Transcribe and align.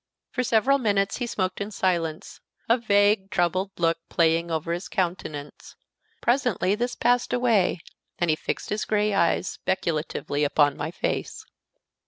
For 0.31 0.41
several 0.41 0.79
minutes 0.79 1.17
he 1.17 1.27
smoked 1.27 1.61
in 1.61 1.69
silence, 1.69 2.39
a 2.67 2.79
vague, 2.79 3.29
troubled 3.29 3.69
look 3.77 3.99
playing 4.09 4.49
over 4.49 4.73
his 4.73 4.87
countenance. 4.87 5.75
Presently 6.21 6.73
this 6.73 6.95
passed 6.95 7.33
away, 7.33 7.81
and 8.17 8.27
he 8.31 8.35
fixed 8.35 8.71
his 8.71 8.85
gray 8.85 9.13
eyes 9.13 9.47
speculatively 9.47 10.43
upon 10.43 10.75
my 10.75 10.89
face. 10.89 11.45